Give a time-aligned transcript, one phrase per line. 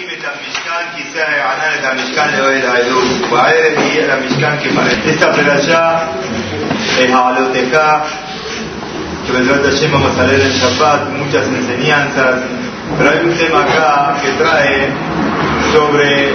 [0.00, 4.92] להקים את המשכן, כיסא הענן את המשכן לאוהל העדות, ובערב יהיה למשכן כמראה.
[5.06, 6.08] Esta perashá
[7.00, 8.02] es Ha'aloteca,
[9.24, 12.34] que vendrá Hashem vamos a leer en Shabbat, muchas enseñanzas,
[12.96, 14.88] pero hay un tema acá que trae
[15.72, 16.34] sobre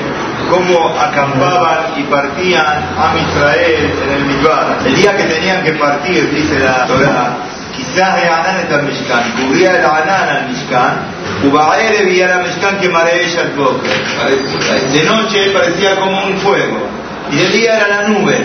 [0.50, 4.66] cómo acampaban y partían a Israel en el Midbar.
[4.86, 7.38] El día que tenían que partir, dice la Torah,
[8.03, 10.99] Anán está el Mishkan, cubría el Anán al Mishkan,
[11.45, 13.89] Ubaere vía la Mishkan que mareja el bosque.
[14.93, 16.89] De noche parecía como un fuego,
[17.31, 18.37] y de día era la nube.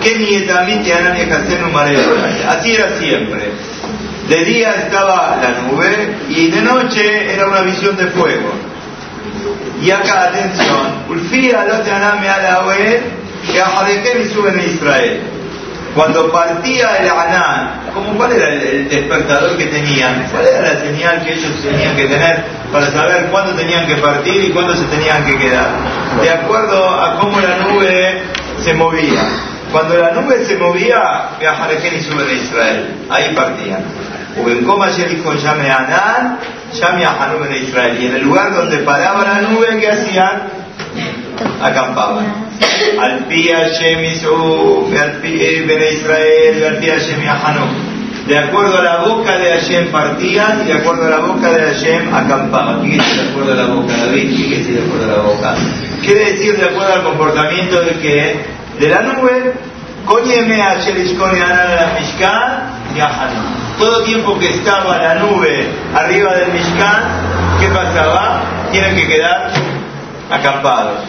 [0.00, 1.76] ¿Qué nietamite Anán y Hasenu
[2.48, 3.52] Así era siempre.
[4.28, 8.50] De día estaba la nube y de noche era una visión de fuego.
[9.82, 11.82] Y acá, atención, Ulfía lo
[12.20, 12.62] me a la
[13.50, 15.39] que a y suben a Israel.
[15.94, 20.26] Cuando partía el Anán, ¿cómo, ¿cuál era el, despertador que tenían?
[20.30, 24.44] ¿Cuál era la señal que ellos tenían que tener para saber cuándo tenían que partir
[24.44, 25.70] y cuándo se tenían que quedar?
[26.22, 28.22] De acuerdo a cómo la nube
[28.62, 29.20] se movía.
[29.72, 32.94] Cuando la nube se movía, Jarequén y suben a Israel.
[33.08, 33.82] Ahí partían.
[34.36, 36.38] Ubencoma dijo llame Anán,
[36.72, 37.98] llame a Hanum en Israel.
[38.00, 40.42] Y en el lugar donde paraba la nube, ¿qué hacían?
[41.62, 42.49] Acampaban.
[42.60, 43.00] Hizo,
[45.00, 47.70] al pie Ben Israel, al pie Hashem y Hanum.
[48.26, 51.62] De acuerdo a la boca de Hashem partían y de acuerdo a la boca de
[51.62, 52.82] Hashem acampaban.
[52.82, 54.28] ¿Qué quiere decir de acuerdo a la boca, David?
[54.28, 55.54] ¿Qué quiere decir de acuerdo a la boca?
[56.02, 58.44] Quiere decir de acuerdo al comportamiento de que
[58.78, 59.52] de la nube,
[60.06, 66.34] Coñeme a Sherishkone a Mishkan y a Hanum todo tiempo que estaba la nube arriba
[66.34, 67.02] del Mishkan,
[67.58, 68.42] ¿qué pasaba?
[68.70, 69.50] Tienen que quedar
[70.30, 71.00] acampados.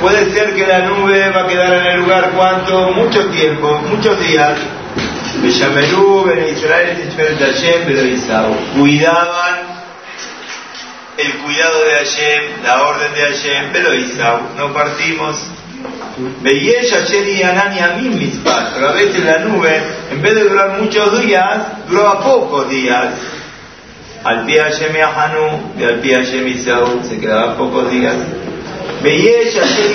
[0.00, 4.18] Puede ser que la nube va a quedar en el lugar cuánto, mucho tiempo, muchos
[4.20, 4.58] días.
[8.78, 9.82] Cuidaban
[11.18, 15.36] el cuidado de Hashem, la orden de Hashem, pero Isau, no partimos
[16.42, 18.38] Veía ayer y Anani a mí mis
[18.74, 23.14] pero a veces la nube, en vez de durar muchos días, duraba pocos días.
[24.24, 28.14] Al pie Hashem y Hanu, y al pie Hashem y se quedaban pocos días.
[29.04, 29.48] Ayer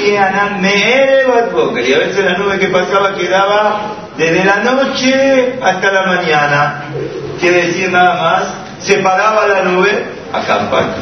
[0.06, 3.80] y Anan y a veces la nube que pasaba quedaba
[4.18, 6.84] desde la noche hasta la mañana.
[7.40, 8.44] Quiere decir nada más,
[8.80, 10.96] se paraba la nube, acampando.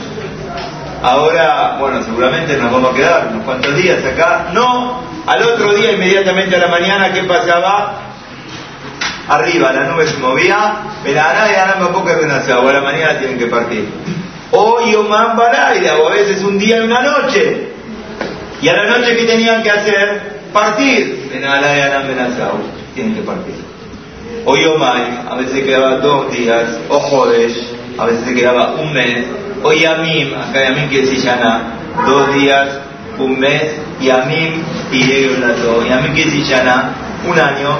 [1.01, 4.47] Ahora, bueno, seguramente nos vamos a quedar unos cuantos días acá.
[4.53, 7.93] No, al otro día, inmediatamente a la mañana, ¿qué pasaba?
[9.27, 13.19] Arriba la nube se movía, pero a nadie a poco que o a la mañana
[13.19, 13.89] tienen que partir.
[14.51, 17.69] O Yomán Baraida, o a veces un día y una noche.
[18.61, 20.41] Y a la noche, ¿qué tenían que hacer?
[20.53, 21.29] Partir.
[22.93, 23.55] tienen que partir.
[24.45, 29.25] O Yomán, a veces quedaba dos días, o Jodesh, a veces quedaba un mes
[29.65, 31.31] o Yamim, acá Yamim quiere decir
[32.05, 32.67] dos días,
[33.17, 33.63] un mes,
[33.99, 34.61] Yamim
[34.91, 36.93] y Yamim quiere decir Yana,
[37.27, 37.79] un año.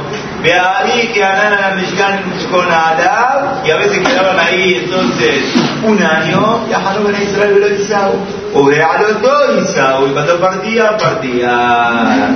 [0.53, 6.67] Ahí que a la Mexicana con Adab, y a veces quedaban ahí entonces un año,
[6.69, 8.13] y a Israel velo Isau.
[8.53, 12.27] O a los dos Isau, y cuando partía, partía.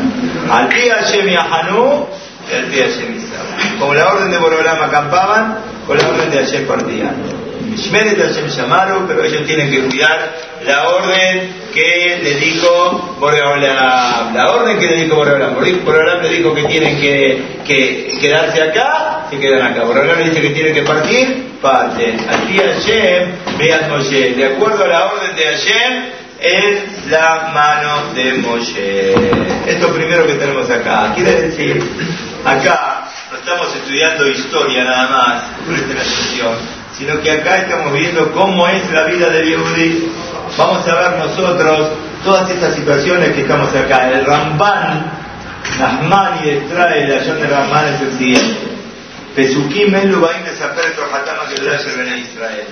[0.52, 2.08] Al día Hashem y a Hanú,
[2.52, 3.80] y al día Hashem Isau.
[3.80, 7.49] Como la orden de Borolam acampaban, con la orden de Hashem partían
[9.08, 10.36] pero ellos tienen que cuidar
[10.66, 14.34] la orden que le dijo Boreolam.
[14.36, 15.56] La orden que le dijo Boreolam.
[15.56, 19.84] Boreolam le dijo que tienen que, quedarse acá, se quedan acá.
[19.84, 22.18] Boreolam le dice que tienen que partir, parten.
[22.48, 24.34] Día Hashem, vean Moshe.
[24.34, 26.06] De acuerdo a la orden de Hashem,
[26.42, 29.14] es la mano de Moshe.
[29.68, 31.14] Esto primero que tenemos acá.
[31.16, 31.82] Quiere decir,
[32.46, 38.68] acá no estamos estudiando historia nada más, presten atención sino que acá estamos viendo cómo
[38.68, 40.12] es la vida de Yehudi.
[40.58, 41.92] Vamos a ver nosotros
[42.26, 44.12] todas estas situaciones que estamos acá.
[44.12, 45.10] El Ramban,
[45.80, 48.68] Nahman y extrae la de Ramban es el siguiente.
[49.34, 52.68] Pesukim es Lubaim de que le Israel.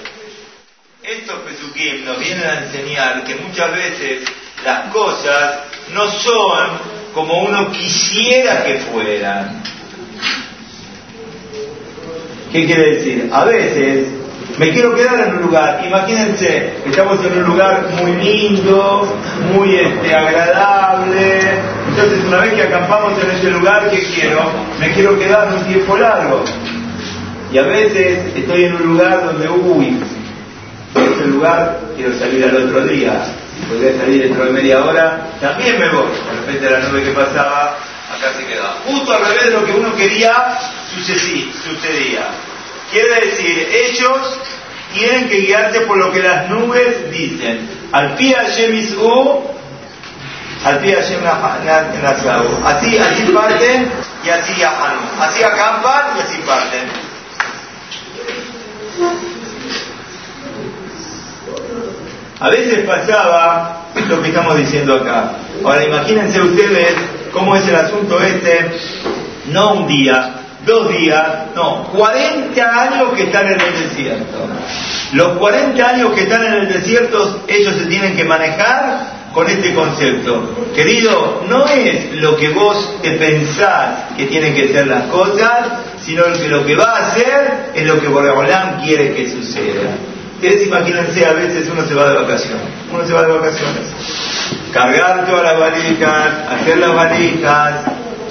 [1.01, 4.27] Estos Pesukim nos vienen a enseñar que muchas veces
[4.65, 5.59] las cosas
[5.93, 6.69] no son
[7.13, 9.63] como uno quisiera que fueran.
[12.51, 13.29] ¿Qué quiere decir?
[13.31, 14.07] A veces
[14.57, 19.15] me quiero quedar en un lugar, imagínense, estamos en un lugar muy lindo,
[19.53, 21.41] muy este, agradable,
[21.89, 24.49] entonces una vez que acampamos en ese lugar, ¿qué quiero?
[24.79, 26.43] Me quiero quedar un tiempo largo.
[27.51, 29.99] Y a veces estoy en un lugar donde, uy,
[30.95, 33.13] en ese lugar quiero salir al otro día,
[33.69, 36.07] podría salir dentro de media hora, también me voy.
[36.07, 37.77] De repente la nube que pasaba,
[38.09, 38.77] acá se quedaba.
[38.87, 40.57] Justo al revés de lo que uno quería,
[41.03, 42.27] sucedía.
[42.91, 44.39] Quiere decir, ellos
[44.93, 47.69] tienen que guiarse por lo que las nubes dicen.
[47.91, 48.35] Al pie
[50.65, 50.97] al pie
[52.65, 53.89] Así, así parten
[54.25, 54.95] y así viajan.
[55.19, 57.07] Así acampan y así parten.
[62.39, 65.31] A veces pasaba lo que estamos diciendo acá.
[65.63, 66.93] Ahora imagínense ustedes
[67.31, 68.71] cómo es el asunto este,
[69.47, 70.33] no un día,
[70.67, 71.25] dos días,
[71.55, 74.37] no, 40 años que están en el desierto.
[75.13, 79.73] Los 40 años que están en el desierto, ellos se tienen que manejar con este
[79.73, 80.67] concepto.
[80.75, 85.67] Querido, no es lo que vos te pensás que tienen que ser las cosas,
[86.03, 89.95] sino que lo que va a hacer es lo que Boreolán quiere que suceda.
[90.35, 92.67] Ustedes imagínense, a veces uno se va de vacaciones.
[92.91, 93.83] Uno se va de vacaciones.
[94.73, 97.73] Cargar todas las valijas, hacer las valijas,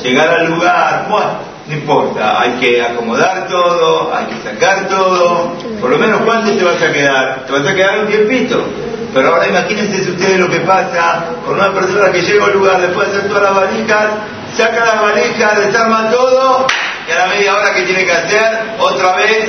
[0.03, 5.53] llegar al lugar, bueno, no importa, hay que acomodar todo, hay que sacar todo.
[5.81, 7.45] Por lo menos, ¿cuánto te vas a quedar?
[7.45, 8.65] Te vas a quedar un tiempito.
[9.13, 13.11] Pero ahora imagínense ustedes lo que pasa con una persona que llega al lugar después
[13.11, 14.07] de hacer todas las valijas,
[14.55, 16.67] saca las valijas, desarma todo
[17.09, 19.49] y a la media hora que tiene que hacer, otra vez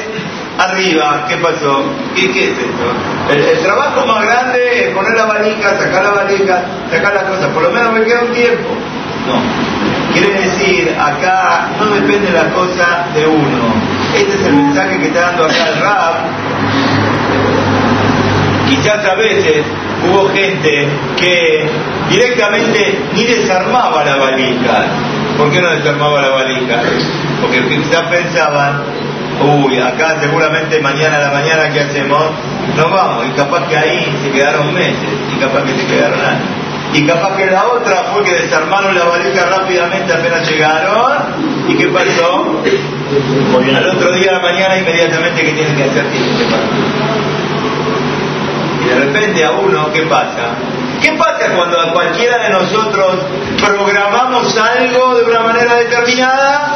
[0.58, 1.25] arriba.
[1.28, 1.84] ¿Qué pasó?
[2.16, 2.63] ¿Qué, es esto?
[3.30, 7.48] El, trabajo más grande es poner la valija, sacar la valija, sacar las cosas.
[7.54, 8.70] Por lo menos me queda un tiempo.
[9.28, 9.76] No.
[10.18, 13.72] Quiere decir, acá no depende la cosa de uno.
[14.16, 16.16] Este es el mensaje que está dando acá el rap.
[18.68, 19.64] Quizás a veces
[20.10, 20.88] hubo gente
[21.18, 21.69] que
[22.10, 24.86] directamente ni desarmaba la valija.
[25.38, 26.81] ¿Por qué no desarmaba la valija?
[27.40, 28.81] Porque quizás pensaban,
[29.40, 32.31] uy, acá seguramente mañana a la mañana que hacemos,
[32.75, 33.28] nos vamos.
[33.28, 36.67] Y capaz que ahí se quedaron meses, y capaz que se quedaron años.
[36.98, 41.14] Y capaz que la otra fue que desarmaron la valija rápidamente apenas llegaron.
[41.68, 42.64] ¿Y qué pasó?
[43.76, 46.46] Al otro día de la mañana inmediatamente que tienen que hacer tienen que
[48.84, 50.56] Y de repente a uno, ¿qué pasa?
[51.00, 53.18] ¿Qué pasa cuando a cualquiera de nosotros
[53.64, 56.74] programamos algo de una manera determinada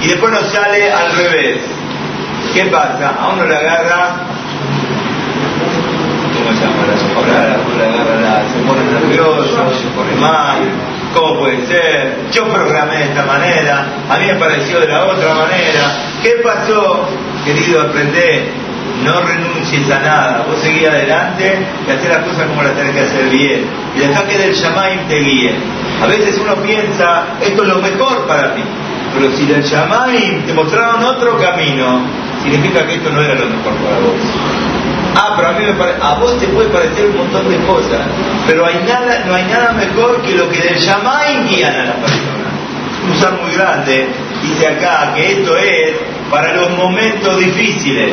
[0.00, 1.60] y después nos sale al revés?
[2.54, 3.14] ¿Qué pasa?
[3.20, 4.30] A uno le agarra
[6.40, 6.86] ¿cómo se llama?
[6.88, 6.96] La
[8.48, 8.79] se pone
[9.10, 10.58] nervioso, se mal,
[11.14, 12.16] ¿cómo puede ser?
[12.32, 15.96] Yo programé de esta manera, a mí me pareció de la otra manera.
[16.22, 17.08] ¿Qué pasó?
[17.44, 18.48] Querido, aprender,
[19.04, 23.00] no renuncies a nada, vos seguí adelante y hacer las cosas como las tenés que
[23.00, 23.66] hacer bien.
[23.96, 25.54] Y deja que del Shamaim te guíe.
[26.02, 28.62] A veces uno piensa, esto es lo mejor para ti,
[29.14, 32.02] pero si del Shamaim te mostraron otro camino,
[32.42, 34.59] significa que esto no era lo mejor para vos.
[35.16, 38.00] Ah, pero a mí me parece, a vos te puede parecer un montón de cosas,
[38.46, 42.50] pero no hay nada mejor que lo que del Yamai guían a la persona.
[43.04, 44.08] Un usar muy grande
[44.42, 45.92] dice acá que esto es
[46.30, 48.12] para los momentos difíciles.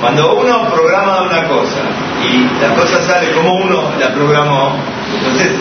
[0.00, 1.80] Cuando uno programa una cosa
[2.22, 4.76] y la cosa sale como uno la programó,
[5.14, 5.52] entonces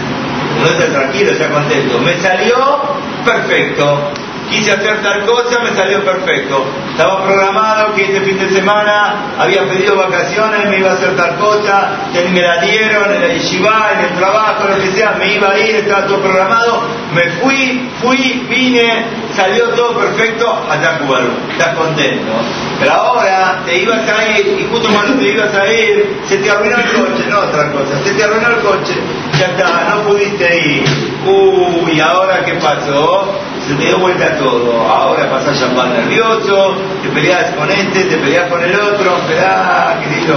[0.60, 2.00] uno está tranquilo, está contento.
[2.00, 2.82] Me salió
[3.24, 4.12] perfecto
[4.50, 6.66] quise hacer tal cosa, me salió perfecto.
[6.92, 11.38] Estaba programado que este fin de semana había pedido vacaciones, me iba a hacer tal
[11.38, 11.92] cosa,
[12.32, 15.60] me la dieron en el yeshiva, en el trabajo, lo que sea, me iba a
[15.60, 16.84] ir, estaba todo programado,
[17.14, 19.06] me fui, fui, vine,
[19.36, 22.32] salió todo perfecto, hasta Cubaru, estás contento.
[22.80, 26.50] Pero ahora te ibas a ir, y justo cuando te ibas a ir, se te
[26.50, 28.96] arruinó el coche, no otra cosa, se te arruinó el coche,
[29.40, 30.84] ya está, no pudiste ir.
[31.26, 33.36] Uy, ¿ahora qué pasó?
[33.68, 34.82] se te dio vuelta todo.
[34.82, 40.36] Ahora pasás champán nervioso, te peleas con este, te peleas con el otro, esperá, querido.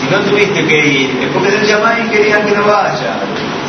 [0.00, 3.16] Si no tuviste que ir, es porque del Yamai querían que no vaya.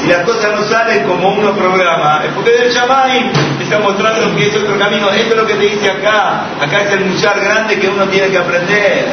[0.01, 4.48] Si las cosas no salen como uno programa, es porque del Yamai está mostrando que
[4.48, 5.10] es otro camino.
[5.10, 6.46] Esto es lo que te dice acá.
[6.62, 9.08] Acá es el muchar grande que uno tiene que aprender.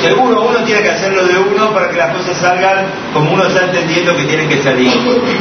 [0.00, 3.64] Seguro uno tiene que hacerlo de uno para que las cosas salgan como uno está
[3.64, 4.92] entendiendo que tienen que salir.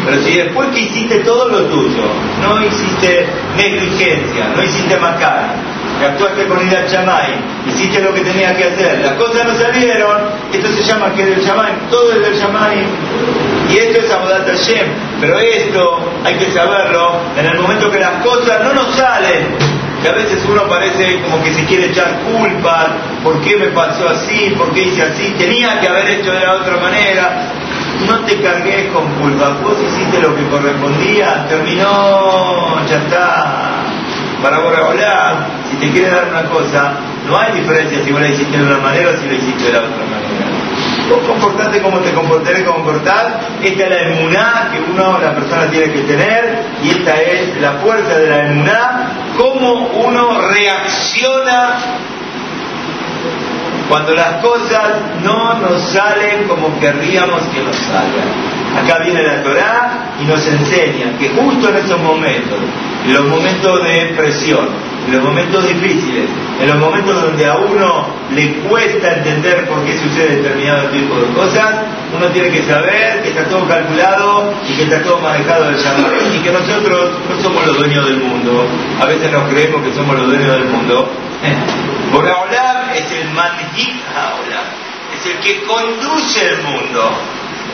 [0.06, 2.04] Pero si después que hiciste todo lo tuyo,
[2.42, 5.54] no hiciste negligencia, no hiciste macar,
[6.00, 7.36] que actuaste con ida chamay,
[7.68, 10.22] hiciste lo que tenías que hacer, las cosas no salieron,
[10.52, 12.86] esto se llama que del chamay, todo es del chamay.
[13.70, 14.88] Y esto es Abodat Hashem.
[15.20, 20.10] Pero esto hay que saberlo en el momento que las cosas no nos salen que
[20.10, 22.88] a veces uno parece como que se quiere echar culpa,
[23.24, 24.54] ¿por qué me pasó así?
[24.58, 25.34] ¿Por qué hice así?
[25.38, 27.52] Tenía que haber hecho de la otra manera.
[28.08, 33.72] No te cargues con culpa, vos hiciste lo que correspondía, terminó, ya está.
[34.42, 36.94] Para volar, si te quiere dar una cosa,
[37.28, 39.74] no hay diferencia si vos la hiciste de una manera o si la hiciste de
[39.74, 40.47] la otra manera.
[41.10, 43.40] Vos comportate como te comportaré comportar.
[43.64, 47.74] Esta es la emuná que uno, la persona tiene que tener y esta es la
[47.74, 49.12] fuerza de la emuná.
[49.38, 51.78] Cómo uno reacciona
[53.88, 58.58] cuando las cosas no nos salen como querríamos que nos salgan.
[58.84, 62.60] Acá viene la Torá y nos enseña que justo en esos momentos,
[63.06, 64.68] en los momentos de presión,
[65.06, 69.98] en los momentos difíciles, en los momentos donde a uno le cuesta entender por qué
[69.98, 71.76] sucede determinado tipo de cosas,
[72.16, 76.16] uno tiene que saber que está todo calculado y que está todo manejado del llamado
[76.34, 78.66] y que nosotros no somos los dueños del mundo.
[79.02, 81.10] A veces nos creemos que somos los dueños del mundo.
[82.14, 83.98] hablar es el manjit
[85.14, 87.12] es el que conduce el mundo.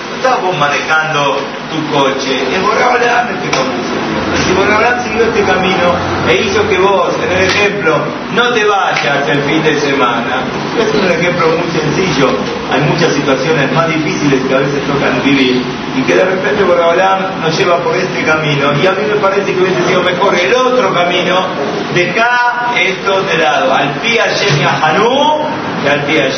[0.09, 1.37] No estás vos manejando
[1.71, 4.02] tu coche, es Boreolam el que conduce.
[4.45, 5.95] Si Boreolam siguió este camino
[6.27, 7.97] e hizo que vos, en el ejemplo,
[8.33, 10.43] no te vayas el fin de semana,
[10.77, 12.27] es un ejemplo muy sencillo.
[12.71, 15.63] Hay muchas situaciones más difíciles que a veces tocan vivir
[15.95, 19.53] y que de repente Boreolam nos lleva por este camino y a mí me parece
[19.53, 21.45] que hubiese sido mejor el otro camino.
[21.93, 26.29] Deja esto de lado, al pie Hashem Hanú al pie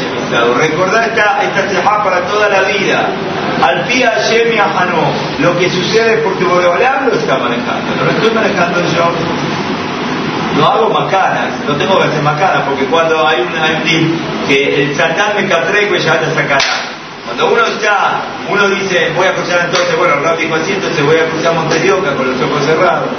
[0.58, 3.08] Recordá esta, esta para toda la vida.
[3.62, 5.04] Al pie Hashem Hanú.
[5.40, 9.12] Lo que sucede es porque Boreolam lo está manejando no lo estoy manejando yo.
[10.58, 14.96] No hago macanas, no tengo que hacer macanas, porque cuando hay un, hay que el
[14.96, 16.96] satán me catrego y ya te sacará.
[17.26, 21.18] Cuando uno está, uno dice, voy a cruzar entonces, bueno, no dijo así, entonces voy
[21.18, 23.10] a cruzar Montedioca con los ojos cerrados.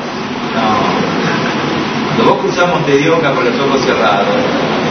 [0.55, 2.17] No.
[2.17, 4.27] Cuando vos cruzás Montedioca con los ojos cerrados,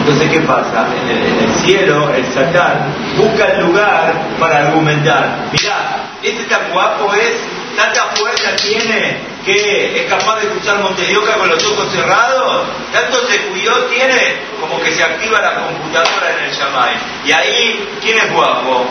[0.05, 0.85] entonces ¿qué pasa?
[1.01, 5.49] En el, cielo, el satán busca el lugar para argumentar.
[5.51, 7.33] Mirá, este tan guapo es,
[7.75, 13.17] tanta fuerza tiene, que es capaz de escuchar Montedioca con los ojos cerrados, tanto
[13.51, 16.93] cuidó tiene como que se activa la computadora en el Yamai.
[17.25, 18.85] Y ahí, ¿quién es guapo?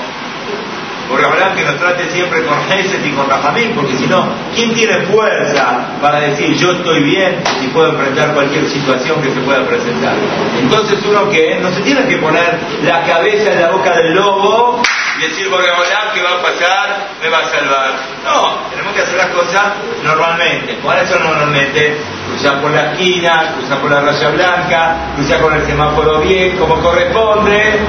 [1.09, 4.75] Porque hablan que nos trate siempre con Geset y con Rajamín, porque si no, ¿quién
[4.75, 9.67] tiene fuerza para decir yo estoy bien y puedo enfrentar cualquier situación que se pueda
[9.67, 10.15] presentar?
[10.59, 14.83] Entonces uno que no se tiene que poner la cabeza en la boca del lobo
[15.19, 17.09] y decir, Boreolán, ¿qué va a pasar?
[17.23, 17.91] Me va a salvar.
[18.25, 19.63] No, tenemos que hacer las cosas
[20.03, 20.79] normalmente.
[20.83, 21.99] ¿Cuál eso normalmente?
[22.29, 26.81] Cruzar por la esquina, cruzar por la raya blanca, cruzar con el semáforo bien, como
[26.81, 27.81] corresponde.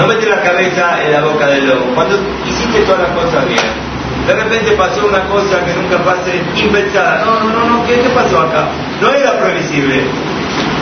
[0.00, 1.94] No meter la cabeza en la boca del lobo.
[1.94, 2.16] Cuando
[2.48, 3.60] hiciste todas las cosas bien,
[4.26, 7.24] de repente pasó una cosa que nunca pase impensada.
[7.24, 8.68] No, no, no, no, ¿qué, qué pasó acá?
[9.00, 10.04] No era previsible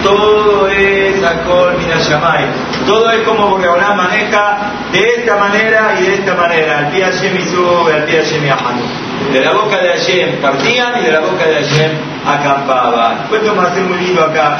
[0.02, 2.46] todo es Akol Minashamay.
[2.86, 6.78] Todo es como Boreolá maneja de esta manera y de esta manera.
[6.78, 11.00] Al pie Hashem y sube, al pie Hashem y De la boca de Hashem partían
[11.00, 11.90] y de la boca de Hashem
[12.26, 13.26] acampaban.
[13.28, 14.58] Cuento más muy lindo acá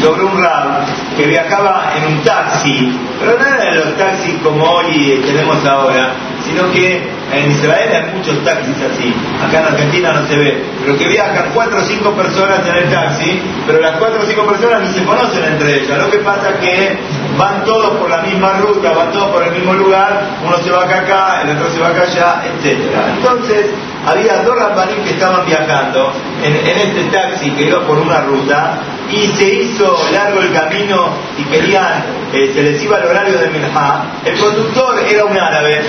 [0.00, 0.84] sobre un rab
[1.16, 6.12] que viajaba en un taxi, pero no era de los taxis como hoy tenemos ahora,
[6.44, 10.98] sino que en Israel hay muchos taxis así, acá en Argentina no se ve, pero
[10.98, 14.82] que viajan cuatro o cinco personas en el taxi, pero las cuatro o cinco personas
[14.82, 15.98] ni se conocen entre ellas.
[15.98, 16.98] Lo que pasa que
[17.38, 20.84] van todos por la misma ruta, van todos por el mismo lugar, uno se va
[20.84, 22.78] acá acá, el otro se va acá allá, etc.
[23.16, 23.66] Entonces,
[24.06, 26.12] había dos rambanín que estaban viajando
[26.42, 28.78] en, este taxi que iba por una ruta
[29.10, 33.48] y se hizo largo el camino y querían, eh, se les iba el horario de
[33.48, 34.04] Minha.
[34.24, 35.82] El conductor era un árabe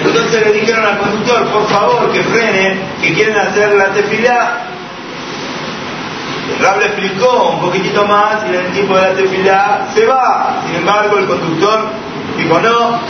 [0.00, 4.66] entonces le dijeron al conductor, por favor, que frenen, que quieren hacer la tefilá.
[6.60, 10.62] Rab le explicó un poquitito más y el tiempo de la tefilá se va.
[10.66, 11.90] Sin embargo, el conductor
[12.36, 13.00] dijo, no,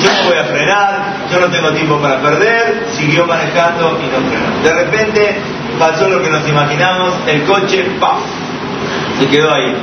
[0.00, 4.28] yo no voy a frenar, yo no tengo tiempo para perder, siguió manejando y no
[4.28, 4.62] frenó.
[4.62, 5.36] De repente
[5.78, 8.20] pasó lo que nos imaginamos, el coche, ¡paf!
[9.18, 9.74] Se quedó ahí.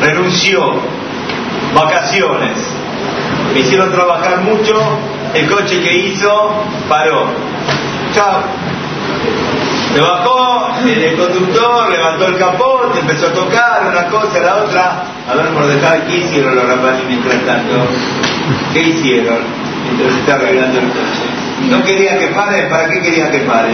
[0.00, 0.96] Renunció.
[1.74, 2.76] Vacaciones
[3.56, 4.74] me hicieron trabajar mucho,
[5.34, 7.26] el coche que hizo paró.
[8.14, 8.42] Chao.
[9.96, 15.04] Se bajó, el, conductor levantó el capote, empezó a tocar una cosa, la otra.
[15.26, 17.76] A ver, por dejar, ¿qué hicieron los rapaces mientras tanto?
[18.74, 19.38] ¿Qué hicieron
[19.84, 21.70] mientras se está arreglando el coche?
[21.70, 22.64] ¿No quería que pare?
[22.64, 23.72] ¿Para qué quería que pare?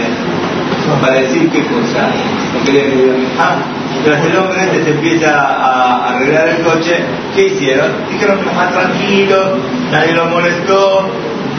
[1.01, 2.07] Para decir qué cosa.
[2.53, 3.55] No quería que diga, ah,
[3.91, 7.03] mientras el hombre se empieza a arreglar el coche,
[7.35, 7.91] ¿qué hicieron?
[8.09, 9.57] Dijeron que más tranquilo,
[9.91, 11.05] nadie lo molestó,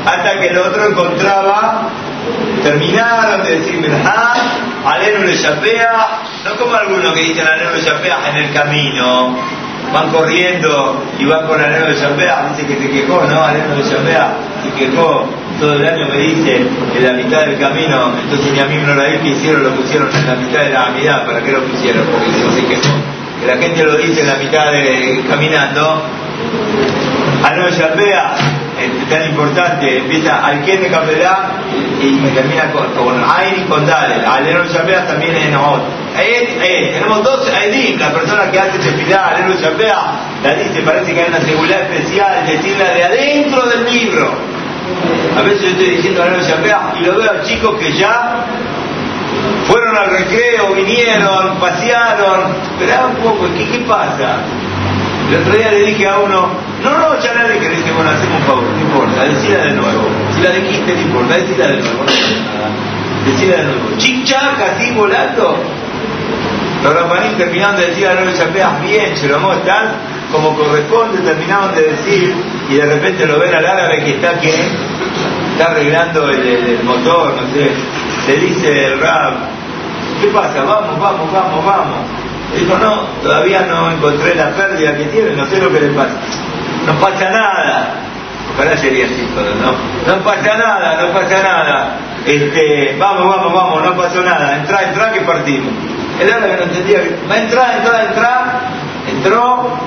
[0.07, 1.91] hasta que el otro encontraba,
[2.63, 4.35] terminaron de decir, ah,
[4.85, 9.37] Aleno le chapea, no como algunos que dicen Aleno le chapea en el camino,
[9.93, 13.45] van corriendo y van con Aleno de Chapea, dice que se quejó, ¿no?
[13.45, 15.29] Aleno de Chapea se quejó
[15.61, 16.67] todo el año me dice
[16.97, 20.09] en la mitad del camino, entonces ni a mí no la que hicieron, lo pusieron
[20.13, 22.05] en la mitad de la mitad, ¿para qué lo pusieron?
[22.07, 22.95] Porque no se quejó.
[23.41, 26.03] Que la gente lo dice en la mitad de caminando,
[27.45, 28.35] a no chapea,
[29.09, 31.53] tan importante, empieza al que me cambiará
[32.01, 34.25] y me termina con, con Ain y con Dalel.
[34.25, 35.83] Aleno Chapea también es Ot.
[36.15, 39.97] tenemos dos Aidim, la persona que hace Tefilá, Aleno Chapea,
[40.43, 44.31] la dice, parece que hay una seguridad especial, decirla de adentro del libro.
[45.39, 48.45] A veces yo estoy diciendo Aleno Chapea y lo veo a chicos que ya
[49.67, 54.39] fueron al recreo, vinieron, pasearon, espera un poco, ¿qué, qué pasa?
[55.31, 56.49] El otro día le dije a uno,
[56.83, 59.73] no, no, ya la dije, le dije, bueno, hacemos un favor, no importa, decila de
[59.73, 60.03] nuevo.
[60.35, 62.71] Si la dijiste, no importa, decila de nuevo, no nada.
[63.27, 63.97] Decila de nuevo.
[63.97, 65.57] Chichac, así volando.
[66.83, 69.93] Los rapanín terminaron de decir a nueve chapeas bien, Cheromó, están
[70.31, 72.35] como corresponde, terminaron de decir,
[72.69, 77.33] y de repente lo ven al árabe que está que está arreglando el, el motor,
[77.33, 77.71] no sé.
[78.29, 79.35] Le dice el rap,
[80.21, 80.63] ¿qué pasa?
[80.65, 81.97] Vamos, vamos, vamos, vamos.
[82.57, 86.15] Dijo, no, todavía no encontré la pérdida que tiene, no sé lo que le pasa.
[86.87, 87.95] No pasa nada.
[88.55, 89.27] Ojalá sería así
[89.61, 90.15] ¿no?
[90.15, 91.99] No pasa nada, no pasa nada.
[92.25, 94.57] Este, vamos, vamos, vamos, no pasó nada.
[94.57, 95.73] Entra, entra que partimos.
[96.21, 97.01] El árabe no entendía.
[97.29, 98.61] Va a entrar, entrar, entrar.
[99.11, 99.79] Entró.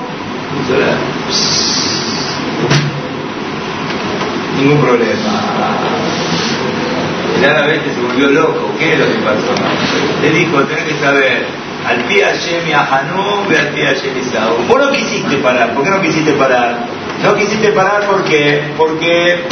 [4.56, 5.30] Ningún problema.
[7.36, 8.74] El árabe se volvió loco.
[8.78, 9.54] ¿Qué es lo que pasó?
[10.22, 11.46] Le dijo, tenés que saber
[11.86, 15.74] al pie Hashem y a Hanú, ve al pie Hashem y Vos no quisiste parar,
[15.74, 16.86] ¿por qué no quisiste parar?
[17.22, 19.44] No quisiste parar porque, porque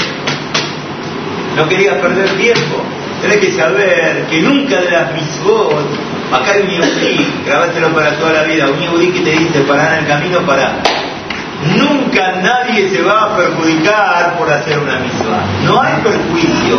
[1.56, 2.83] no querías perder tiempo.
[3.23, 5.88] Tenés que saber que nunca de las misbot,
[6.33, 9.95] acá hay un yudí, grabátelo para toda la vida, un yudí que te dice parar
[9.95, 10.76] en el camino, para.
[11.75, 15.42] Nunca nadie se va a perjudicar por hacer una misma.
[15.64, 16.78] No hay perjuicio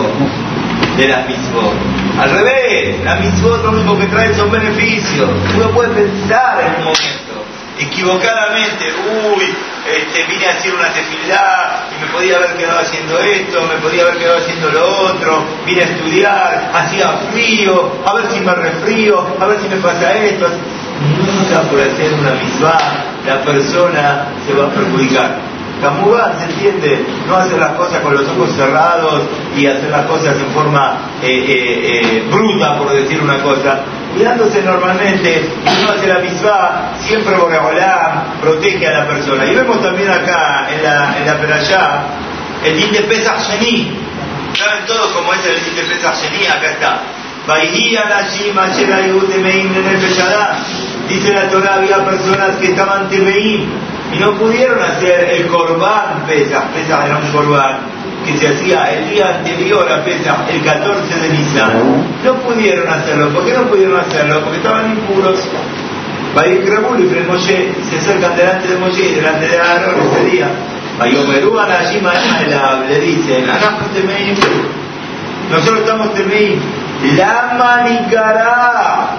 [0.98, 1.74] de la misbot.
[2.20, 5.30] Al revés, la misbot lo único que trae son beneficios.
[5.56, 7.46] Uno puede pensar en un momento,
[7.80, 8.86] equivocadamente,
[9.36, 9.56] uy,
[9.88, 14.02] este, vine a hacer una tefilidad y me podía haber quedado haciendo esto, me podía
[14.02, 19.38] haber quedado haciendo lo otro, vine a estudiar, hacía frío, a ver si me resfrío,
[19.40, 20.48] a ver si me pasa esto.
[21.00, 22.76] Nunca por hacer una misma
[23.26, 25.57] la persona se va a perjudicar.
[25.82, 27.06] Camubá, ¿se entiende?
[27.28, 29.24] No hacer las cosas con los ojos cerrados
[29.56, 33.82] y hacer las cosas en forma eh, eh, eh, bruta, por decir una cosa.
[34.14, 35.48] Cuidándose normalmente,
[35.84, 39.46] no hace la misma, siempre Boreolá protege a la persona.
[39.46, 41.38] Y vemos también acá, en la, en la
[42.64, 46.16] el din de Pesach ¿Saben todos cómo es el din de Pesach
[46.50, 47.17] Acá está.
[51.08, 53.62] Dice la Torah, había personas que estaban temeim
[54.12, 56.66] y no pudieron hacer el corbán Pesach.
[56.74, 57.78] Pesach era un corbán
[58.26, 61.72] que se hacía el día anterior a Pesach, el 14 de Nisan.
[62.26, 63.30] No pudieron hacerlo.
[63.30, 64.42] ¿Por qué no pudieron hacerlo?
[64.42, 65.48] Porque estaban impuros.
[66.36, 70.50] Vayikrebul y Moshe se acercan delante de Moshe y delante de Aarón ese día.
[71.00, 72.02] Vayomerúan allí
[72.90, 73.46] le dicen,
[75.50, 76.60] nosotros estamos temeim.
[77.16, 79.16] La manicará.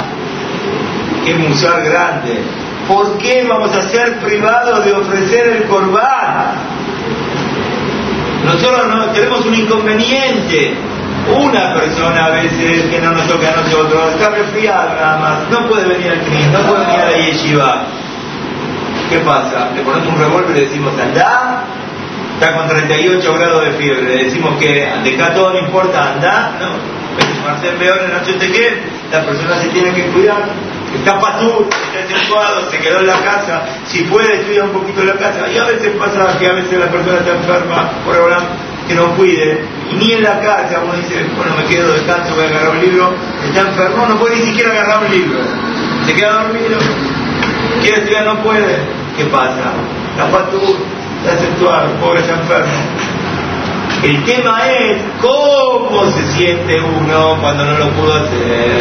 [1.25, 2.43] Qué musar grande.
[2.89, 6.55] ¿Por qué vamos a ser privados de ofrecer el corbán?
[8.45, 10.75] Nosotros no, tenemos un inconveniente.
[11.37, 15.69] Una persona a veces que no nos toca a nosotros está resfriada nada más, no
[15.69, 17.85] puede venir al CNI, no puede venir a la yeshiva.
[19.11, 19.71] ¿Qué pasa?
[19.75, 21.65] Le ponemos un revólver y le decimos, anda,
[22.41, 26.53] está con 38 grados de fiebre, le decimos que de acá todo no importa, anda,
[26.59, 26.99] no.
[27.45, 30.49] Marcel peor en noche qué, la persona se tiene que cuidar,
[30.95, 35.15] está patú, está acentuado, se quedó en la casa, si puede estudiar un poquito la
[35.15, 38.39] casa, y a veces pasa que a veces la persona está enferma, por ahora
[38.87, 42.45] que no cuide, y ni en la casa uno dice, bueno me quedo descanso, voy
[42.45, 45.39] a agarrar un libro, está enfermo, no puede ni siquiera agarrar un libro,
[46.07, 46.79] se queda dormido,
[47.83, 48.79] quiere estudiar, no puede,
[49.17, 49.73] ¿qué pasa?
[50.13, 50.77] Está patú,
[51.23, 53.08] está acentuado, pobre está enfermo.
[54.03, 58.79] El tema es cómo se siente uno cuando no lo pudo hacer.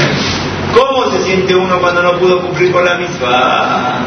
[0.76, 4.06] ¿Cómo se siente uno cuando no pudo cumplir con la misma?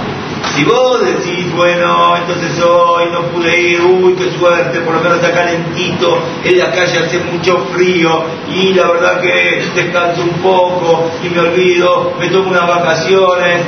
[0.55, 5.19] Si vos decís, bueno, entonces hoy no pude ir, uy, qué suerte, por lo menos
[5.19, 11.11] está calentito, en la calle hace mucho frío y la verdad que descanso un poco
[11.25, 13.63] y me olvido, me tomo unas vacaciones.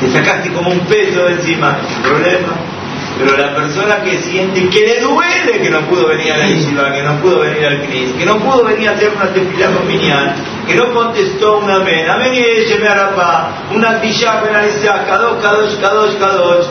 [0.00, 2.77] Te sacaste como un peso de encima, problema.
[3.18, 6.92] Pero la persona que siente que le duele que no pudo venir a la yeshiva,
[6.92, 9.88] que no pudo venir al Cris, que no pudo venir a hacer una tefilá con
[9.88, 10.34] Minyan,
[10.66, 16.18] que no contestó un amén, amén y me arapa, una tishá penalizada, kadosh, kadosh, kadosh,
[16.18, 16.66] kadosh.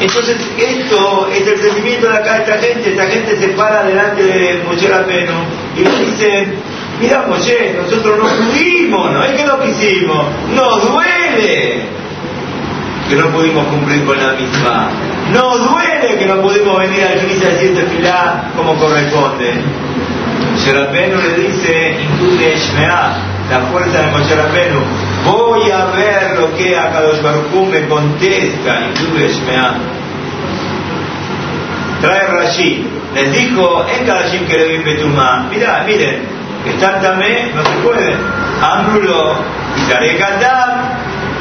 [0.00, 2.90] Entonces, esto es el sentimiento de acá de esta gente.
[2.90, 5.44] Esta gente se para delante de Moshe Rapeno
[5.76, 6.54] y nos dicen,
[7.00, 11.82] mira Moshe, nosotros no pudimos, no es que no quisimos, nos duele
[13.08, 14.90] que no pudimos cumplir con la misma.
[15.32, 17.74] Nos duele Pele que no pudimos venir al Knis a decir
[18.54, 19.54] como corresponde.
[20.52, 21.96] Moshe Rabbeinu le dice,
[23.50, 24.80] la fuerza de Moshe Rabbeinu,
[25.24, 28.90] voy a ver lo que a Kadosh Baruch me contesta,
[32.02, 36.22] Trae Rashi, les dijo en Kadashim que le Betumá, mirá, miren,
[36.66, 38.14] están también, no se puede.
[38.60, 39.36] Ambrulo,
[39.76, 39.90] y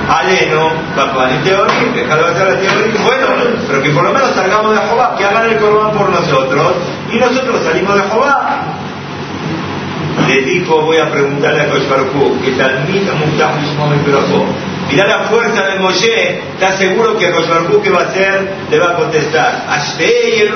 [0.07, 3.27] Kadam, Aleno, Papuani Teorí, dejarlo hacer la teoría, bueno,
[3.67, 6.73] pero que por lo menos salgamos de Jehová, que hagan el corbán por nosotros,
[7.11, 8.63] y nosotros salimos de Jehová.
[10.27, 14.45] Le dijo, voy a preguntarle a Koshbarku, que Talmita Mutah Mishmom Perofo.
[14.89, 18.91] Mirá la fuerza de Moshe, está seguro que Koshbarku que va a hacer, le va
[18.91, 19.65] a contestar.
[19.69, 20.53] Ashtei el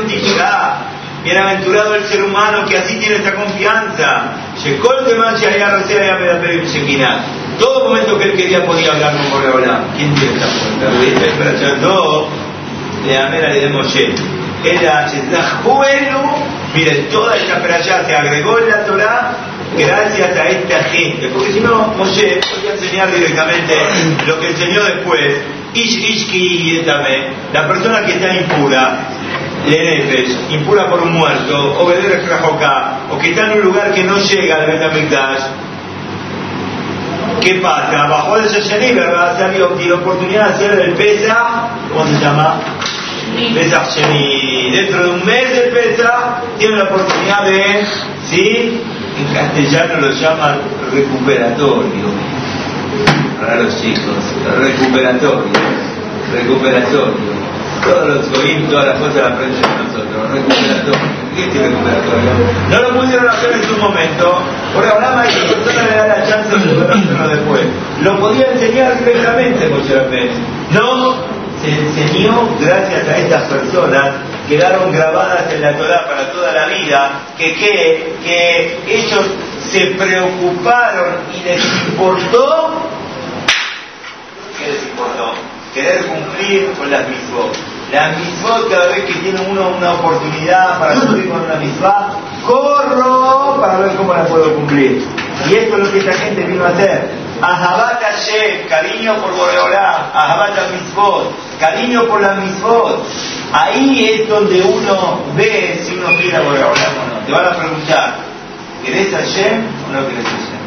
[1.23, 4.33] Bienaventurado el ser humano que así tiene esta confianza.
[7.61, 9.95] Todo momento que él quería podía hablar con Boreolam.
[9.95, 11.75] ¿Quién tiene esta fuerza?
[11.79, 12.27] No,
[13.05, 14.15] de Amera de Moshe.
[14.65, 15.07] Era
[15.63, 16.35] bueno.
[16.73, 19.37] Miren, toda esta peralla se agregó en la Torah
[19.77, 21.27] gracias a esta gente.
[21.27, 23.75] Porque si no, Moshe podía enseñar directamente
[24.25, 25.37] lo que enseñó después.
[25.75, 26.83] Ish Ishki
[27.53, 29.07] la persona que está impura,
[29.69, 32.23] Lenefesh, impura por un muerto, o Beder
[33.09, 35.41] o que está en un lugar que no llega al Betamikdash,
[37.41, 38.07] ¿qué pasa?
[38.07, 39.37] Bajó el Shashani, ¿verdad?
[39.37, 42.59] Se había la oportunidad de hacer el Pesa, ¿cómo se llama?
[43.53, 44.71] Pesach Sheni.
[44.71, 47.85] Dentro de un mes de Pesa, tiene la oportunidad de,
[48.29, 48.81] ¿sí?
[49.19, 50.59] En castellano lo llaman
[50.93, 52.11] recuperatorio.
[53.39, 54.15] Para los chicos,
[54.59, 55.51] recuperatorio.
[56.33, 57.40] Recuperatorio
[57.83, 60.31] todos los goyim, todas las cosas las aprenden nosotros.
[60.31, 61.21] Recuperatorio.
[61.35, 62.31] ¿Qué es recuperatorio?
[62.69, 64.41] No lo pudieron hacer en su momento,
[64.73, 67.61] porque hablaba y la persona le da la chance de poder hacerlo después.
[68.01, 70.31] Lo podía enseñar directamente, Moshe
[70.71, 71.15] No,
[71.61, 74.11] se enseñó gracias a estas personas
[74.51, 79.25] quedaron grabadas en la Torah para toda la vida, que, que, que ellos
[79.71, 82.73] se preocuparon y les importó,
[84.57, 85.33] ¿qué les importó?
[85.73, 87.57] Querer cumplir con las mismas
[87.91, 92.09] la misma cada vez que tiene uno una oportunidad para cumplir con una misma,
[92.45, 95.05] corro para ver cómo la puedo cumplir.
[95.49, 97.09] Y esto es lo que esta gente vino a hacer.
[97.41, 103.03] Ahabat Hashem, cariño por Boreolá, Ahabat Mitzvot, cariño por la Mitzvot.
[103.51, 107.25] Ahí es donde uno ve si uno quiere a Boreolá o no.
[107.25, 108.15] Te van a preguntar,
[108.85, 110.61] ¿querés a Hashem o no querés a Hashem?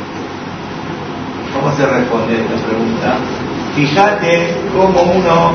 [1.54, 3.16] ¿Cómo se responde esta pregunta?
[3.76, 5.52] Fíjate cómo uno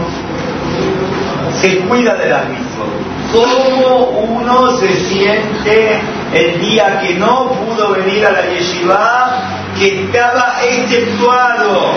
[1.62, 2.88] se cuida de las mismas.
[3.32, 6.00] ¿Cómo uno se siente
[6.34, 9.42] el día que no pudo venir a la yeshiva,
[9.78, 11.94] que estaba exceptuado?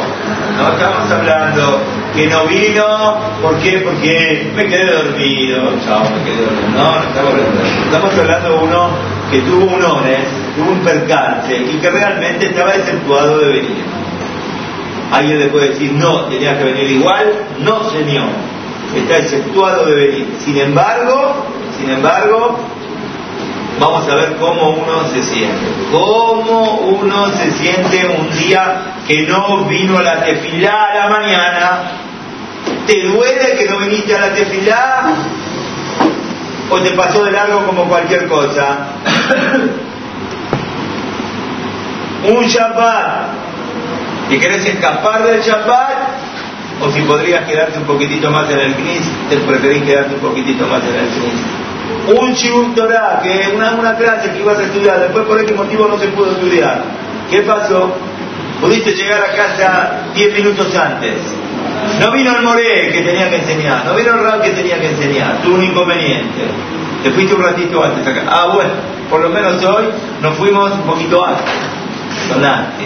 [0.59, 1.81] No estamos hablando
[2.15, 3.79] que no vino, ¿por qué?
[3.79, 6.69] Porque me quedé dormido, chao, me quedé dormido.
[6.77, 7.63] No, no estamos hablando.
[7.85, 8.89] Estamos hablando de uno
[9.31, 10.19] que tuvo un ones,
[10.55, 13.85] tuvo un percance y que realmente estaba exceptuado de venir.
[15.11, 18.52] Alguien le puede decir, no, tenía que venir igual, no señor
[19.01, 20.37] está exceptuado de venir.
[20.39, 21.47] Sin embargo,
[21.79, 22.59] sin embargo,
[23.81, 25.67] vamos a ver cómo uno se siente.
[25.91, 31.83] Cómo uno se siente un día que no vino a la tefilá a la mañana.
[32.87, 35.03] ¿Te duele que no viniste a la tefilá?
[36.71, 38.87] ¿O te pasó de largo como cualquier cosa?
[42.25, 43.27] un Shabbat.
[44.31, 46.22] ¿Y querés escapar del Shabbat?
[46.81, 50.67] O si podrías quedarte un poquitito más en el CNIS, te preferís quedarte un poquitito
[50.67, 52.19] más en el CNIS.
[52.21, 55.99] Un Shibur que una, una clase que ibas a estudiar, después por este motivo no
[55.99, 56.83] se pudo estudiar.
[57.31, 57.95] ¿Qué pasó?
[58.61, 61.15] Pudiste llegar a casa 10 minutos antes.
[62.01, 64.91] No vino el Moré que tenía que enseñar, no vino el Rab que tenía que
[64.91, 66.43] enseñar, un inconveniente.
[67.03, 68.23] Te fuiste un ratito antes acá.
[68.29, 68.71] Ah, bueno,
[69.11, 69.87] por lo menos hoy
[70.21, 71.45] nos fuimos un poquito antes.
[72.29, 72.85] Sonante,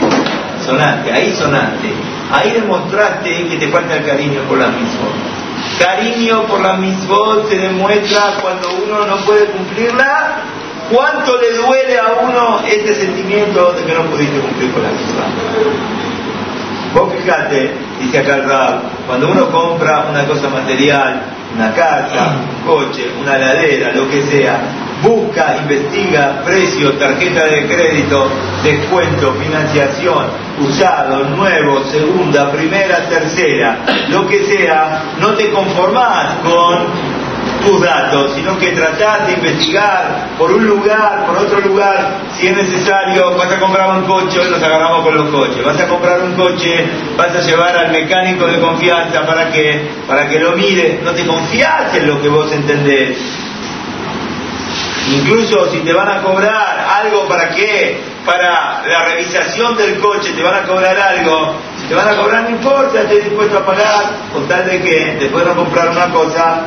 [0.65, 1.93] sonante, ahí sonante.
[2.33, 5.09] Ahí demostraste que te falta el cariño por la misma.
[5.79, 7.17] Cariño por la misma
[7.49, 10.43] se demuestra cuando uno no puede cumplirla.
[10.91, 15.25] ¿Cuánto le duele a uno este sentimiento de que no pudiste cumplir con la misma?
[16.95, 21.23] Vos fijate, dice acá el Rab, cuando uno compra una cosa material,
[21.57, 24.61] una casa, un coche, una ladera, lo que sea,
[25.03, 28.29] busca, investiga precio, tarjeta de crédito,
[28.63, 30.27] descuento, financiación,
[30.61, 37.16] usado, nuevo, segunda, primera, tercera, lo que sea, no te conformás con
[37.67, 42.57] tus datos, sino que tratás de investigar por un lugar, por otro lugar, si es
[42.57, 46.23] necesario, vas a comprar un coche, hoy nos agarramos con los coches, vas a comprar
[46.23, 51.01] un coche, vas a llevar al mecánico de confianza para que, para que lo mire,
[51.03, 53.19] no te confías en lo que vos entendés.
[55.09, 60.43] Incluso si te van a cobrar algo para qué, para la revisación del coche, te
[60.43, 64.05] van a cobrar algo, si te van a cobrar no importa, estoy dispuesto a pagar,
[64.33, 66.65] con tal de que después de comprar una cosa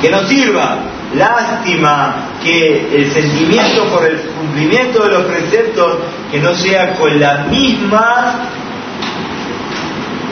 [0.00, 0.78] que no sirva.
[1.14, 5.98] Lástima que el sentimiento por el cumplimiento de los preceptos
[6.30, 8.48] que no sea con la misma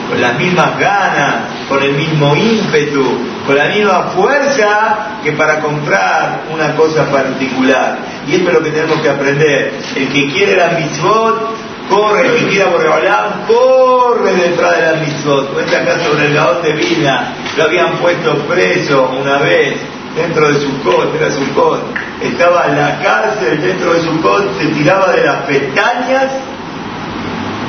[0.08, 1.34] con las mismas ganas,
[1.68, 3.04] con el mismo ímpetu,
[3.46, 7.98] con la misma fuerza que para comprar una cosa particular.
[8.26, 9.74] Y esto es lo que tenemos que aprender.
[9.96, 11.56] El que quiere la mitzvot,
[11.88, 15.52] corre, el que quiera Borreolam, corre detrás de la mitzvot.
[15.52, 19.78] Cuenta acá sobre el gaón de vida, lo habían puesto preso una vez
[20.14, 21.80] dentro de su cot, era su cot.
[22.22, 26.32] Estaba en la cárcel dentro de su cot, se tiraba de las pestañas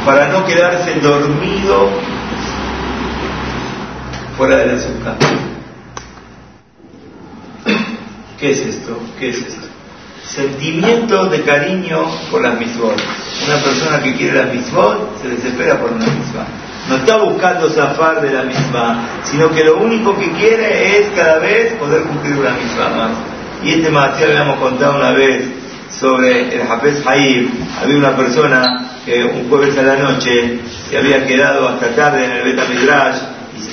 [0.06, 1.90] para no quedarse dormido
[4.38, 5.16] fuera de la azúcar.
[8.40, 8.98] ¿Qué es esto?
[9.20, 9.69] ¿Qué es esto?
[10.30, 12.94] Sentimiento de cariño por las mismas.
[13.48, 16.46] Una persona que quiere las mismas se desespera por una misma.
[16.88, 21.40] No está buscando zafar de la misma, sino que lo único que quiere es cada
[21.40, 23.12] vez poder cumplir una misma más.
[23.64, 25.50] Y este lo habíamos contado una vez
[25.90, 27.50] sobre el Hafez Haib.
[27.82, 30.60] Había una persona que un jueves a la noche
[30.92, 33.18] se había quedado hasta tarde en el Beta Midrash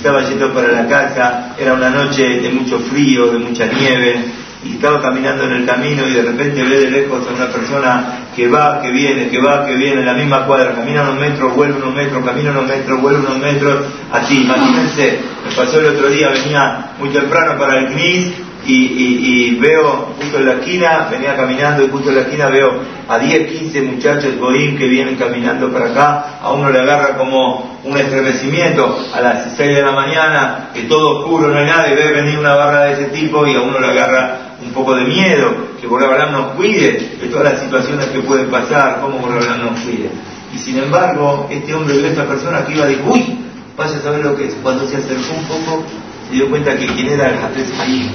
[0.07, 4.21] estaba yendo para la casa, era una noche de mucho frío, de mucha nieve,
[4.65, 8.27] y estaba caminando en el camino y de repente ve de lejos a una persona
[8.35, 11.55] que va, que viene, que va, que viene, en la misma cuadra, camina unos metros,
[11.55, 16.09] vuelve unos metros, camina unos metros, vuelve unos metros, así, imagínense, me pasó el otro
[16.09, 21.85] día, venía muy temprano para el CNIS y, veo justo en la esquina, venía caminando
[21.85, 25.87] y justo en la esquina veo a 10, 15 muchachos boín que vienen caminando para
[25.87, 30.83] acá, a uno le agarra como un estremecimiento a las 6 de la mañana, que
[30.83, 33.61] todo oscuro, no hay nada, y ve venir una barra de ese tipo y a
[33.61, 38.07] uno le agarra un poco de miedo, que Borrebalán nos cuide de todas las situaciones
[38.07, 40.11] que pueden pasar, cómo Borrebalán nos cuide.
[40.53, 43.39] Y sin embargo, este hombre vio a esta persona que iba de, uy,
[43.77, 44.55] vaya a saber lo que es.
[44.63, 45.85] Cuando se acercó un poco,
[46.29, 48.11] se dio cuenta que quien era el Hafez ahí.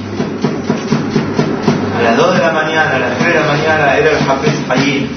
[1.98, 4.56] A las 2 de la mañana, a las 3 de la mañana, era el Hafez
[4.70, 5.10] allí.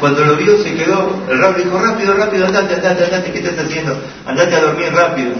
[0.00, 3.66] Cuando lo vio se quedó, el rab dijo, rápido, rápido, andate, andate, andate, ¿qué estás
[3.66, 3.96] haciendo?
[4.26, 5.30] Andate a dormir rápido.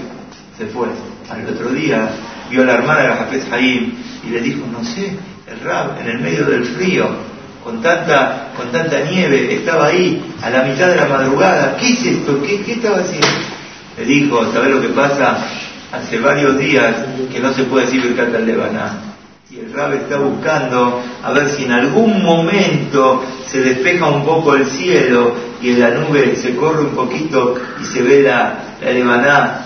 [0.56, 0.86] Se fue.
[1.28, 2.10] Al otro día
[2.52, 5.16] vio a la hermana de Haim y le dijo, no sé,
[5.50, 7.08] el rab en el medio del frío,
[7.64, 12.04] con tanta, con tanta nieve, estaba ahí a la mitad de la madrugada, ¿qué es
[12.04, 12.42] esto?
[12.42, 13.26] ¿Qué, qué estaba haciendo?
[13.96, 15.38] Le dijo, ¿sabes lo que pasa?
[15.92, 16.94] Hace varios días
[17.32, 19.11] que no se puede decir el al Lebaná.
[19.52, 24.54] Y el Rab está buscando a ver si en algún momento se despeja un poco
[24.54, 29.64] el cielo y en la nube se corre un poquito y se ve la, la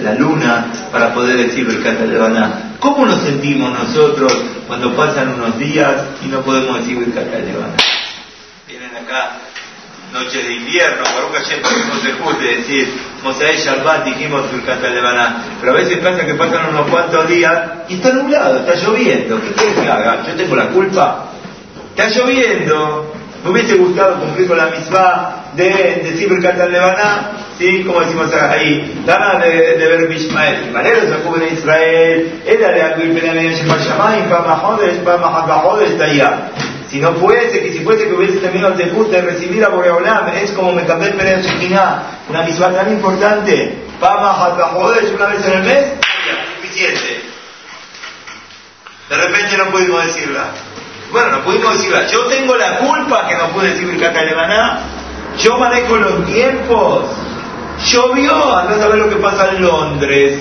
[0.00, 2.76] la, luna, para poder decir el al Lebaná.
[2.78, 4.32] ¿Cómo nos sentimos nosotros
[4.68, 5.92] cuando pasan unos días
[6.24, 7.76] y no podemos decir el al Lebaná?
[8.68, 9.38] Vienen acá
[10.14, 12.88] noches de invierno, Baruch Hashem, no se juste decir,
[13.24, 14.44] Mosaí Shabbat dijimos
[14.82, 19.40] Lebaná, pero a veces pasa que pasan unos cuantos días y está nublado, está lloviendo,
[19.40, 20.24] ¿qué quieres que haga?
[20.24, 21.26] ¿Yo tengo la culpa?
[21.96, 26.60] Está lloviendo, ¿me hubiese gustado cumplir con la misma de decir Birkat?
[27.58, 27.82] ¿Sí?
[27.84, 32.82] Como decimos ahí, Dana de, de ver Bishmael, Manero se cubre en Israel, era de
[32.82, 36.50] Aguil Benamén Shema Shamayim, Pama Jodes, Pama Jodes, está allá.
[36.94, 40.28] Si no fuese, que si fuese que hubiese tenido el debut de recibir a Boreolam,
[40.28, 41.44] es como me cambié el Pérez
[42.28, 43.82] una misma tan importante.
[43.98, 44.54] Pama
[45.02, 45.84] es una vez en el mes,
[46.54, 47.20] suficiente.
[49.10, 50.50] De repente no pudimos decirla.
[51.10, 52.06] Bueno, no pudimos decirla.
[52.06, 54.82] Yo tengo la culpa que no pude decir Birkat Lebaná.
[55.42, 57.06] Yo manejo los tiempos.
[57.86, 60.38] Llovió, andás a ver lo que pasa en Londres.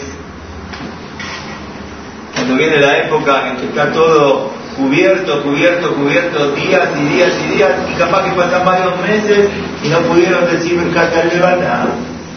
[2.36, 7.56] Cuando viene la época en que está todo cubierto, cubierto, cubierto, días y días y
[7.56, 9.50] días, y capaz que pasan varios meses
[9.84, 10.74] y no pudieron decir
[11.34, 11.86] Levana.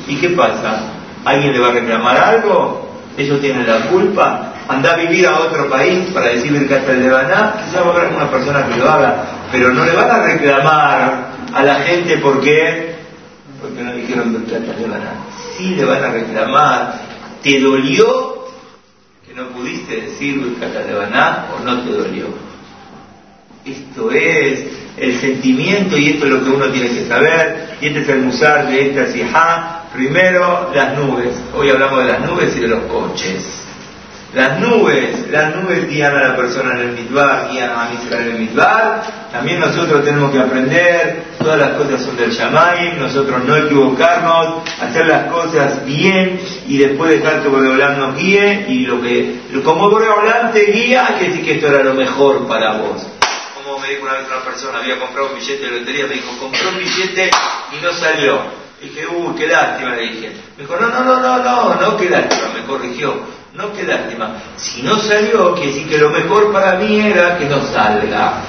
[0.06, 0.92] ¿Y qué pasa?
[1.24, 2.88] ¿Alguien le va a reclamar algo?
[3.16, 4.52] ¿Ellos tienen la culpa?
[4.68, 7.54] ¿Anda a vivir a otro país para decir Mercata Levana?
[7.64, 11.26] Quizás va a haber una persona que lo haga, pero no le van a reclamar
[11.52, 12.96] a la gente porque
[13.60, 15.12] porque no dijeron Mercata Levana.
[15.56, 16.94] Sí le van a reclamar.
[17.42, 18.35] ¿Te dolió
[19.36, 22.24] no pudiste decir Lebaná o no te dolió.
[23.66, 24.64] Esto es
[24.96, 27.76] el sentimiento y esto es lo que uno tiene que saber.
[27.82, 29.82] Y este es el musar de esta sijá.
[29.92, 31.34] Primero, las nubes.
[31.54, 33.65] Hoy hablamos de las nubes y de los coches.
[34.34, 38.34] Las nubes, las nubes guían a la persona en el mitbar, guían a Israel en
[38.34, 39.02] el mitbar.
[39.30, 45.06] También nosotros tenemos que aprender, todas las cosas son del Shamayim, nosotros no equivocarnos, hacer
[45.06, 50.52] las cosas bien y después dejar que Boreolán nos guíe y lo que, como Boreolán
[50.52, 53.06] te guía, que decir que esto era lo mejor para vos.
[53.54, 56.36] Como me dijo una vez una persona, había comprado un billete de lotería, me dijo,
[56.38, 57.30] compró un billete
[57.72, 58.66] y no salió.
[58.82, 60.32] Dije, uy, qué lástima, le dije.
[60.56, 63.14] Me dijo, no, no, no, no, no, no, qué lástima, me corrigió
[63.56, 64.34] no qué lástima.
[64.56, 68.42] Si no salió, quiere decir que lo mejor para mí era que no salga.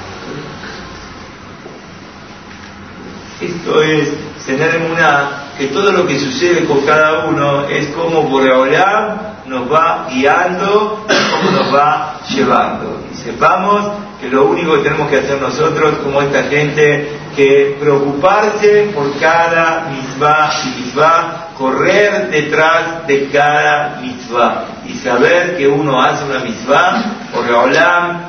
[3.40, 4.10] Esto es
[4.44, 9.42] tener en una que todo lo que sucede con cada uno es como por ahora
[9.46, 13.04] nos va guiando, cómo nos va llevando.
[13.10, 18.90] Y sepamos que lo único que tenemos que hacer nosotros, como esta gente, que preocuparse
[18.92, 26.24] por cada misma y misma, correr detrás de cada misma y saber que uno hace
[26.24, 28.22] una misma, porque Olam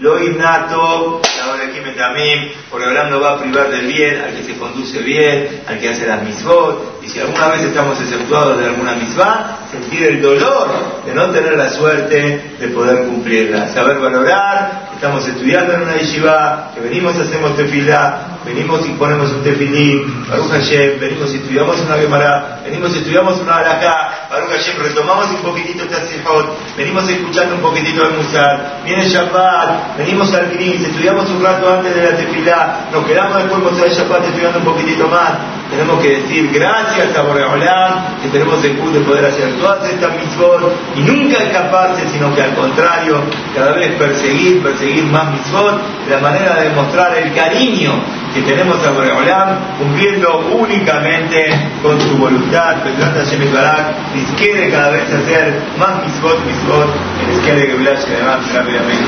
[0.00, 4.58] lo innato, la también, porque Olam no va a privar del bien al que se
[4.58, 8.96] conduce bien, al que hace las misvot, y si alguna vez estamos exceptuados de alguna
[8.96, 15.24] misma, sentir el dolor de no tener la suerte de poder cumplirla, saber valorar, estamos
[15.28, 20.50] estudiando en una yeshiva, que venimos y hacemos tefilá, venimos y ponemos un tefilí, Baruch
[20.50, 25.36] Hashem, venimos y estudiamos una Gemara, venimos y estudiamos una alajá, Baruch Hashem, retomamos un
[25.36, 31.44] poquitito Tassijot, venimos escuchando un poquitito de Musar, viene Shabbat, venimos al Gris, estudiamos un
[31.44, 35.30] rato antes de la tefilá, nos quedamos después de Shabbat estudiando un poquitito más,
[35.70, 40.72] tenemos que decir gracias a Boreolam, que tenemos el de poder hacer todas estas mitzvot
[40.96, 43.20] y nunca escaparse, sino que al contrario,
[43.54, 47.92] cada vez perseguir, perseguir más mitzvot, la manera de demostrar el cariño
[48.34, 51.50] que tenemos a Boreolam, cumpliendo únicamente
[51.82, 53.94] con su voluntad, Petrata Shemet Barak,
[54.36, 56.88] quiere cada vez hacer más mitzvot, mitzvot,
[57.20, 59.04] en que Geblash, además rápidamente.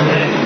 [0.00, 0.41] Amén.